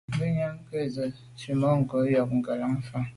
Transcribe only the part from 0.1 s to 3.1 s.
Ngùnyàm nke nse’ la’ tswemanko’ njon ngelan fa.